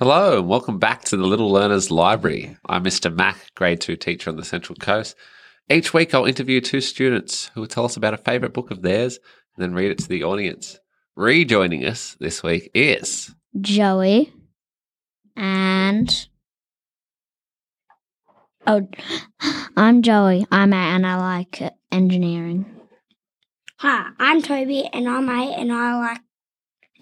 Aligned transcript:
Hello, 0.00 0.38
and 0.38 0.48
welcome 0.48 0.78
back 0.78 1.04
to 1.04 1.16
the 1.18 1.26
Little 1.26 1.52
Learners 1.52 1.90
Library. 1.90 2.56
I'm 2.64 2.84
Mr. 2.84 3.14
Mac, 3.14 3.36
grade 3.54 3.82
2 3.82 3.96
teacher 3.96 4.30
on 4.30 4.36
the 4.36 4.46
Central 4.46 4.74
Coast. 4.76 5.14
Each 5.68 5.92
week, 5.92 6.14
I'll 6.14 6.24
interview 6.24 6.62
two 6.62 6.80
students 6.80 7.50
who 7.52 7.60
will 7.60 7.68
tell 7.68 7.84
us 7.84 7.98
about 7.98 8.14
a 8.14 8.16
favourite 8.16 8.54
book 8.54 8.70
of 8.70 8.80
theirs 8.80 9.18
and 9.54 9.62
then 9.62 9.74
read 9.74 9.90
it 9.90 9.98
to 9.98 10.08
the 10.08 10.24
audience. 10.24 10.78
Rejoining 11.16 11.84
us 11.84 12.16
this 12.18 12.42
week 12.42 12.70
is 12.72 13.34
Joey 13.60 14.32
and 15.36 16.28
oh, 18.66 18.88
I'm 19.76 20.00
Joey. 20.00 20.46
I'm 20.50 20.72
eight 20.72 20.94
and 20.94 21.06
I 21.06 21.16
like 21.16 21.74
engineering. 21.92 22.64
Hi, 23.80 24.12
I'm 24.18 24.40
Toby, 24.40 24.88
and 24.94 25.06
I'm 25.06 25.28
eight, 25.28 25.56
and 25.56 25.70
I 25.70 26.00
like 26.00 26.20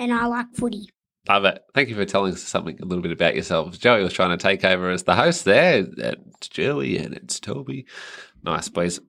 and 0.01 0.12
I 0.12 0.27
like 0.27 0.46
footy. 0.56 0.88
Love 1.28 1.45
it. 1.45 1.62
Thank 1.74 1.91
you 1.91 1.95
for 1.95 2.06
telling 2.06 2.32
us 2.32 2.42
something 2.42 2.78
a 2.80 2.84
little 2.87 3.02
bit 3.02 3.12
about 3.12 3.34
yourselves. 3.34 3.78
Joey 3.78 4.02
was 4.02 4.14
trying 4.14 4.36
to 4.36 4.42
take 4.42 4.64
over 4.64 4.91
as 4.91 5.02
the 5.02 5.14
host 5.14 5.45
there. 5.45 5.86
It's 5.96 6.48
Joey 6.48 6.96
and 6.96 7.14
it's 7.14 7.38
Toby. 7.38 7.86
Nice, 8.42 8.69
boys. 8.69 9.00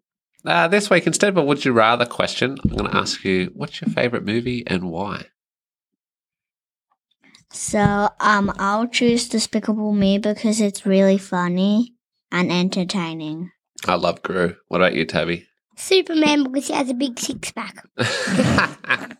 Uh, 0.45 0.67
this 0.67 0.89
week, 0.89 1.07
instead 1.07 1.29
of 1.29 1.37
a 1.37 1.43
would 1.43 1.63
you 1.63 1.71
rather 1.71 2.05
question, 2.05 2.57
I'm 2.63 2.71
going 2.71 2.91
to 2.91 2.97
ask 2.97 3.23
you 3.23 3.51
what's 3.53 3.79
your 3.81 3.89
favourite 3.89 4.25
movie 4.25 4.65
and 4.67 4.89
why? 4.89 5.27
So 7.51 8.09
um, 8.19 8.53
I'll 8.57 8.87
choose 8.87 9.27
Despicable 9.27 9.93
Me 9.93 10.17
because 10.17 10.61
it's 10.61 10.85
really 10.85 11.17
funny 11.17 11.95
and 12.31 12.51
entertaining. 12.51 13.51
I 13.87 13.95
love 13.95 14.21
Gru. 14.21 14.55
What 14.67 14.81
about 14.81 14.93
you, 14.93 15.05
Toby? 15.05 15.47
Superman 15.75 16.43
because 16.43 16.67
he 16.67 16.73
has 16.73 16.89
a 16.89 16.93
big 16.93 17.17
six 17.17 17.51
pack. 17.51 17.85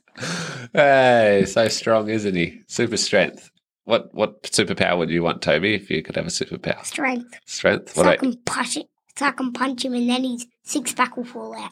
hey, 0.74 1.46
so 1.48 1.68
strong, 1.68 2.10
isn't 2.10 2.36
he? 2.36 2.62
Super 2.68 2.98
strength. 2.98 3.52
What 3.86 4.14
what 4.14 4.44
superpower 4.44 4.98
would 4.98 5.10
you 5.10 5.24
want, 5.24 5.42
Toby, 5.42 5.74
if 5.74 5.90
you 5.90 6.04
could 6.04 6.16
have 6.16 6.28
a 6.28 6.30
superpower? 6.30 6.86
Strength. 6.86 7.40
Strength. 7.46 7.96
So 7.96 8.02
I 8.02 8.06
about 8.06 8.20
can 8.20 8.38
punch 8.46 8.78
it. 8.78 8.88
So 9.16 9.26
I 9.26 9.32
can 9.32 9.52
punch 9.52 9.84
him, 9.84 9.94
and 9.94 10.10
then 10.10 10.24
his 10.24 10.46
six 10.64 10.94
pack 10.94 11.18
will 11.18 11.26
fall 11.26 11.56
out. 11.56 11.72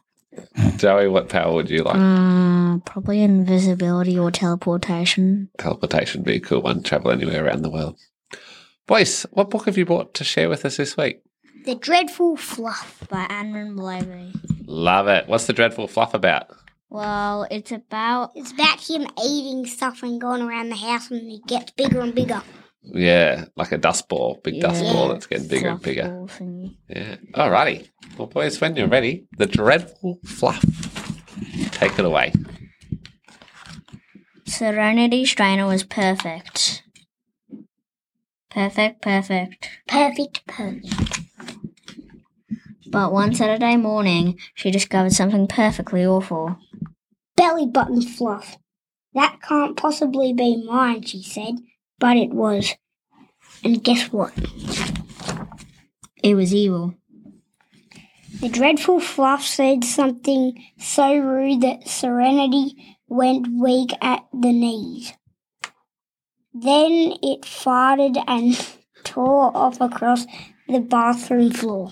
Joey? 0.77 1.08
What 1.08 1.30
power 1.30 1.53
would 1.53 1.69
you 1.69 1.83
like? 1.83 1.95
Uh, 1.95 2.80
probably 2.86 3.21
invisibility 3.21 4.17
or 4.17 4.31
teleportation. 4.31 5.49
Teleportation 5.58 6.21
would 6.21 6.25
be 6.25 6.36
a 6.36 6.39
cool 6.39 6.61
one. 6.61 6.83
Travel 6.83 7.11
anywhere 7.11 7.45
around 7.45 7.61
the 7.61 7.69
world. 7.69 7.97
Boys, 8.86 9.25
what 9.31 9.49
book 9.49 9.66
have 9.66 9.77
you 9.77 9.86
brought 9.86 10.14
to 10.16 10.23
share 10.23 10.49
with 10.49 10.66
us 10.66 10.77
this 10.77 10.97
week? 10.97 11.21
The 11.66 11.75
dreadful 11.75 12.38
fluff. 12.38 13.03
By 13.09 13.25
Anne 13.30 13.75
Blabey. 13.75 14.33
Love 14.66 15.08
it. 15.08 15.27
What's 15.27 15.45
the 15.47 15.53
dreadful 15.53 15.88
fluff 15.88 16.14
about? 16.14 16.52
Well, 16.89 17.47
it's 17.52 17.71
about 17.71 18.31
It's 18.35 18.52
about 18.52 18.80
him 18.80 19.07
eating 19.23 19.66
stuff 19.66 20.03
and 20.03 20.21
going 20.21 20.41
around 20.41 20.69
the 20.69 20.75
house, 20.75 21.11
and 21.11 21.30
it 21.31 21.45
gets 21.45 21.71
bigger 21.71 21.99
and 21.99 22.16
bigger. 22.16 22.41
Yeah, 22.83 23.45
like 23.57 23.73
a 23.73 23.77
dust 23.77 24.07
ball, 24.07 24.39
big 24.43 24.61
dust 24.61 24.81
ball 24.83 25.09
that's 25.09 25.25
getting 25.25 25.47
bigger 25.47 25.69
and 25.69 25.81
bigger. 25.81 26.03
ball 26.03 26.27
thingy. 26.27 26.77
Yeah. 26.88 27.17
Alrighty. 27.33 27.89
Well, 28.17 28.27
boys, 28.27 28.61
when 28.61 28.75
you're 28.75 28.88
ready, 28.88 29.27
the 29.38 29.45
dreadful 29.45 30.19
fluff. 30.23 30.63
Take 31.71 31.99
it 31.99 32.05
away. 32.05 32.31
Serenity 34.45 35.25
Strainer 35.25 35.67
was 35.67 35.83
perfect. 35.83 36.83
Perfect, 38.49 39.02
perfect. 39.02 39.69
Perfect, 39.88 40.47
perfect. 40.47 41.27
But 42.89 43.11
one 43.11 43.33
Saturday 43.33 43.75
morning, 43.75 44.39
she 44.53 44.71
discovered 44.71 45.13
something 45.13 45.47
perfectly 45.47 46.05
awful. 46.05 46.57
Belly 47.35 47.67
button 47.67 48.02
fluff. 48.02 48.57
That 49.13 49.39
can't 49.41 49.75
possibly 49.75 50.33
be 50.33 50.63
mine, 50.66 51.03
she 51.03 51.21
said, 51.21 51.55
but 51.99 52.17
it 52.17 52.30
was. 52.30 52.73
And 53.63 53.83
guess 53.83 54.11
what? 54.11 54.33
It 56.23 56.36
was 56.36 56.53
evil. 56.53 56.95
The 58.39 58.49
dreadful 58.49 58.99
fluff 58.99 59.43
said 59.43 59.83
something 59.83 60.64
so 60.77 61.17
rude 61.17 61.61
that 61.61 61.87
Serenity 61.87 62.98
went 63.08 63.48
weak 63.52 63.92
at 64.02 64.25
the 64.31 64.54
knees. 64.54 65.14
Then 66.54 67.14
it 67.23 67.42
farted 67.42 68.23
and 68.27 68.55
tore 69.04 69.55
off 69.55 69.81
across 69.81 70.25
the 70.67 70.80
bathroom 70.80 71.52
floor. 71.52 71.92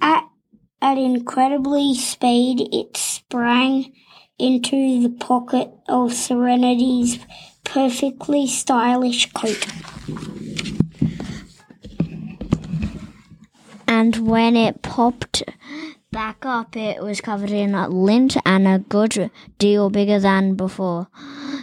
At 0.00 0.24
an 0.80 0.98
incredibly 0.98 1.94
speed, 1.94 2.68
it 2.72 2.96
sprang 2.96 3.92
into 4.38 5.02
the 5.02 5.16
pocket 5.18 5.70
of 5.88 6.12
Serenity's 6.12 7.18
perfectly 7.64 8.46
stylish 8.46 9.32
coat. 9.32 9.66
And 13.88 14.28
when 14.28 14.56
it 14.56 14.82
popped 14.82 15.42
back 16.12 16.44
up, 16.44 16.76
it 16.76 17.02
was 17.02 17.20
covered 17.20 17.50
in 17.50 17.72
lint 17.72 18.36
and 18.44 18.68
a 18.68 18.78
good 18.78 19.30
deal 19.58 19.90
bigger 19.90 20.20
than 20.20 20.54
before. 20.54 21.08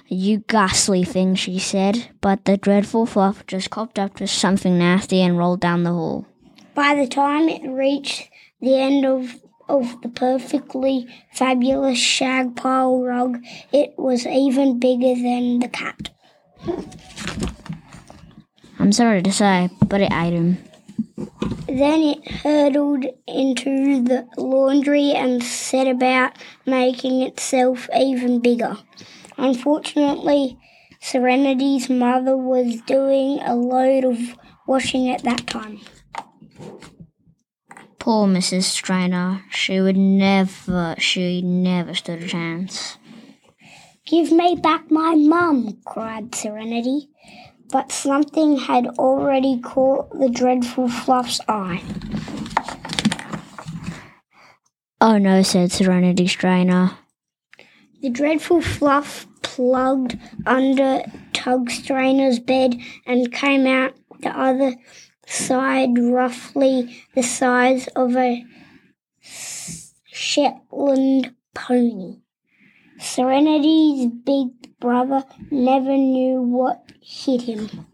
You 0.07 0.43
ghastly 0.47 1.03
thing, 1.03 1.35
she 1.35 1.59
said. 1.59 2.09
But 2.21 2.45
the 2.45 2.57
dreadful 2.57 3.05
fluff 3.05 3.45
just 3.47 3.69
copped 3.69 3.97
up 3.97 4.15
to 4.17 4.27
something 4.27 4.77
nasty 4.77 5.21
and 5.21 5.37
rolled 5.37 5.59
down 5.59 5.83
the 5.83 5.91
hall. 5.91 6.27
By 6.75 6.95
the 6.95 7.07
time 7.07 7.49
it 7.49 7.67
reached 7.69 8.29
the 8.59 8.79
end 8.79 9.05
of, 9.05 9.35
of 9.69 10.01
the 10.01 10.09
perfectly 10.09 11.07
fabulous 11.31 11.99
shag 11.99 12.55
pile 12.55 13.01
rug, 13.01 13.39
it 13.71 13.93
was 13.97 14.25
even 14.25 14.79
bigger 14.79 15.13
than 15.15 15.59
the 15.59 15.67
cat. 15.67 16.09
I'm 18.79 18.91
sorry 18.91 19.21
to 19.21 19.31
say, 19.31 19.69
but 19.87 20.01
it 20.01 20.11
ate 20.11 20.33
him. 20.33 20.57
Then 21.67 22.01
it 22.01 22.31
hurtled 22.31 23.05
into 23.27 24.03
the 24.03 24.27
laundry 24.37 25.11
and 25.11 25.43
set 25.43 25.87
about 25.87 26.37
making 26.65 27.21
itself 27.21 27.89
even 27.95 28.39
bigger. 28.39 28.77
Unfortunately, 29.37 30.57
Serenity's 30.99 31.89
mother 31.89 32.37
was 32.37 32.81
doing 32.81 33.39
a 33.39 33.55
load 33.55 34.05
of 34.05 34.37
washing 34.67 35.09
at 35.09 35.23
that 35.23 35.47
time. 35.47 35.79
Poor 37.99 38.27
Mrs. 38.27 38.63
Strainer. 38.63 39.43
She 39.49 39.79
would 39.79 39.95
never, 39.95 40.95
she 40.97 41.41
never 41.41 41.93
stood 41.93 42.21
a 42.23 42.27
chance. 42.27 42.97
Give 44.05 44.31
me 44.31 44.55
back 44.55 44.91
my 44.91 45.15
mum, 45.15 45.79
cried 45.85 46.35
Serenity. 46.35 47.09
But 47.71 47.91
something 47.91 48.57
had 48.57 48.87
already 48.99 49.59
caught 49.61 50.19
the 50.19 50.29
dreadful 50.29 50.89
Fluff's 50.89 51.39
eye. 51.47 51.81
Oh 54.99 55.17
no, 55.17 55.41
said 55.41 55.71
Serenity 55.71 56.27
Strainer. 56.27 56.91
The 58.01 58.09
dreadful 58.09 58.61
Fluff 58.61 59.27
plugged 59.41 60.17
under 60.45 61.03
Tug 61.31 61.69
Strainer's 61.69 62.39
bed 62.39 62.77
and 63.05 63.31
came 63.31 63.65
out 63.65 63.95
the 64.19 64.29
other 64.29 64.75
side 65.25 65.97
roughly 65.97 67.03
the 67.15 67.23
size 67.23 67.87
of 67.95 68.15
a 68.15 68.45
Shetland 70.05 71.33
pony. 71.53 72.17
Serenity's 72.99 74.07
big 74.07 74.79
brother 74.79 75.23
never 75.51 75.97
knew 75.97 76.41
what 76.41 76.91
hit 77.01 77.41
him. 77.41 77.87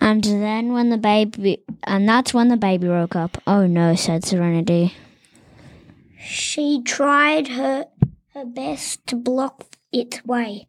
And 0.00 0.22
then 0.24 0.72
when 0.72 0.90
the 0.90 0.98
baby, 0.98 1.62
and 1.84 2.08
that's 2.08 2.32
when 2.32 2.48
the 2.48 2.56
baby 2.56 2.88
woke 2.88 3.16
up. 3.16 3.42
Oh 3.46 3.66
no, 3.66 3.94
said 3.94 4.24
Serenity. 4.24 4.94
She 6.18 6.82
tried 6.82 7.48
her 7.48 7.86
her 8.34 8.44
best 8.44 9.06
to 9.06 9.16
block 9.16 9.64
its 9.92 10.24
way, 10.24 10.66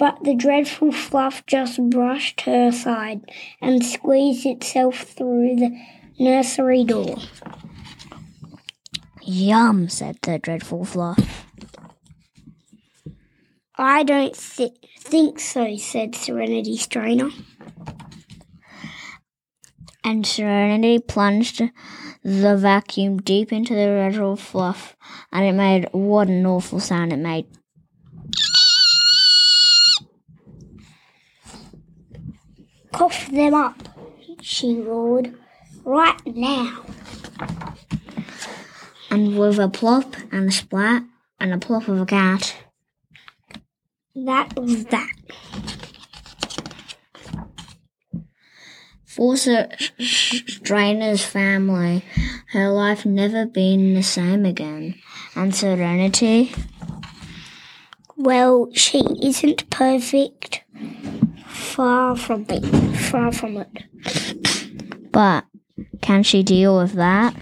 but 0.00 0.24
the 0.24 0.34
dreadful 0.34 0.90
fluff 0.90 1.44
just 1.44 1.78
brushed 1.90 2.40
her 2.40 2.68
aside 2.68 3.20
and 3.60 3.84
squeezed 3.84 4.46
itself 4.46 5.00
through 5.00 5.56
the 5.56 5.78
nursery 6.18 6.84
door. 6.84 7.18
Yum, 9.20 9.90
said 9.90 10.16
the 10.22 10.38
dreadful 10.38 10.86
fluff. 10.86 11.46
I 13.76 14.02
don't 14.02 14.34
thi- 14.34 14.72
think 15.00 15.38
so, 15.38 15.76
said 15.76 16.14
Serenity 16.14 16.78
Strainer. 16.78 17.28
And 20.02 20.26
Serenity 20.26 20.98
plunged 20.98 21.60
the 22.24 22.56
vacuum 22.56 23.18
deep 23.18 23.52
into 23.52 23.74
the 23.74 23.84
dreadful 23.84 24.36
fluff, 24.36 24.96
and 25.30 25.44
it 25.44 25.52
made 25.52 25.90
what 25.92 26.28
an 26.28 26.46
awful 26.46 26.80
sound 26.80 27.12
it 27.12 27.18
made. 27.18 27.46
Cough 32.92 33.30
them 33.30 33.54
up, 33.54 33.76
she 34.40 34.80
roared. 34.80 35.34
Right 35.84 36.20
now. 36.26 36.84
And 39.10 39.38
with 39.38 39.58
a 39.58 39.68
plop 39.68 40.14
and 40.30 40.48
a 40.48 40.52
splat 40.52 41.02
and 41.40 41.52
a 41.54 41.58
plop 41.58 41.88
of 41.88 42.00
a 42.00 42.06
cat, 42.06 42.54
That 44.14 44.54
was 44.58 44.84
that. 44.86 45.10
For 49.04 49.36
Ser- 49.36 49.70
Strainer's 49.98 51.24
family, 51.24 52.04
her 52.52 52.68
life 52.70 53.04
never 53.04 53.46
been 53.46 53.94
the 53.94 54.02
same 54.02 54.44
again. 54.44 54.94
And 55.34 55.54
Serenity, 55.54 56.52
Well, 58.16 58.68
she 58.74 59.02
isn't 59.22 59.68
perfect. 59.70 60.62
Far 61.80 62.14
from 62.14 62.44
it. 62.50 62.62
Far 63.08 63.32
from 63.32 63.56
it. 63.56 65.10
but 65.10 65.46
can 66.02 66.22
she 66.22 66.42
deal 66.42 66.76
with 66.76 66.92
that? 66.92 67.34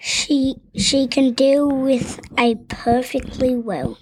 She 0.00 0.56
she 0.74 1.06
can 1.06 1.34
deal 1.34 1.70
with 1.70 2.18
a 2.36 2.56
perfectly 2.66 3.54
well. 3.54 3.96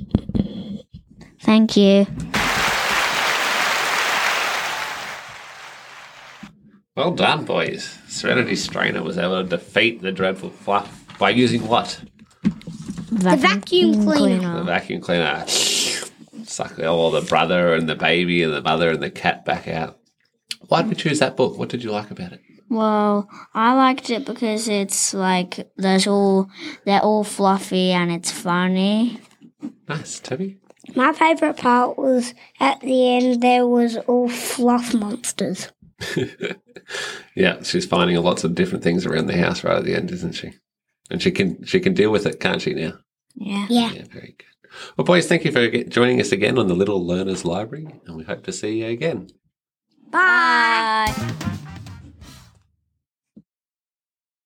Thank 1.42 1.76
you. 1.76 2.06
Well 6.96 7.10
done, 7.10 7.44
boys. 7.44 7.98
Serenity 8.08 8.56
Strainer 8.56 9.02
was 9.02 9.18
able 9.18 9.42
to 9.42 9.48
defeat 9.50 10.00
the 10.00 10.12
dreadful 10.12 10.48
fluff 10.48 11.04
by 11.18 11.28
using 11.28 11.68
what? 11.68 12.00
The 13.12 13.36
vacuum 13.36 14.02
cleaner. 14.02 14.60
The 14.60 14.64
vacuum 14.64 15.02
cleaner. 15.02 15.44
Suck 16.56 16.78
all 16.78 17.10
the 17.10 17.20
brother 17.20 17.74
and 17.74 17.86
the 17.86 17.94
baby 17.94 18.42
and 18.42 18.50
the 18.50 18.62
mother 18.62 18.92
and 18.92 19.02
the 19.02 19.10
cat 19.10 19.44
back 19.44 19.68
out. 19.68 19.98
Why 20.68 20.80
did 20.80 20.88
we 20.88 20.94
choose 20.94 21.18
that 21.18 21.36
book? 21.36 21.58
What 21.58 21.68
did 21.68 21.84
you 21.84 21.90
like 21.90 22.10
about 22.10 22.32
it? 22.32 22.40
Well, 22.70 23.28
I 23.52 23.74
liked 23.74 24.08
it 24.08 24.24
because 24.24 24.66
it's 24.66 25.12
like 25.12 25.70
there's 25.76 26.06
all 26.06 26.48
they're 26.86 27.02
all 27.02 27.24
fluffy 27.24 27.90
and 27.92 28.10
it's 28.10 28.30
funny. 28.30 29.20
Nice, 29.86 30.18
Toby. 30.18 30.56
My 30.94 31.12
favourite 31.12 31.58
part 31.58 31.98
was 31.98 32.32
at 32.58 32.80
the 32.80 33.06
end 33.16 33.42
there 33.42 33.66
was 33.66 33.98
all 34.08 34.30
fluff 34.30 34.94
monsters. 34.94 35.70
Yeah, 37.34 37.62
she's 37.64 37.84
finding 37.84 38.16
lots 38.16 38.44
of 38.44 38.54
different 38.54 38.82
things 38.82 39.04
around 39.04 39.26
the 39.26 39.36
house 39.36 39.62
right 39.62 39.76
at 39.76 39.84
the 39.84 39.94
end, 39.94 40.10
isn't 40.10 40.36
she? 40.36 40.52
And 41.10 41.20
she 41.20 41.30
can 41.32 41.62
she 41.66 41.80
can 41.80 41.92
deal 41.92 42.10
with 42.10 42.24
it, 42.24 42.40
can't 42.40 42.62
she? 42.62 42.72
Now. 42.72 42.94
Yeah. 43.34 43.66
Yeah. 43.68 43.92
Yeah, 43.92 44.04
very 44.10 44.36
good. 44.38 44.55
Well, 44.96 45.04
boys, 45.04 45.26
thank 45.28 45.44
you 45.44 45.52
for 45.52 45.68
joining 45.84 46.20
us 46.20 46.32
again 46.32 46.58
on 46.58 46.68
the 46.68 46.74
Little 46.74 47.04
Learners 47.04 47.44
Library, 47.44 47.88
and 48.06 48.16
we 48.16 48.24
hope 48.24 48.44
to 48.44 48.52
see 48.52 48.80
you 48.80 48.86
again. 48.86 49.28
Bye. 50.10 51.12
Bye. 51.16 51.72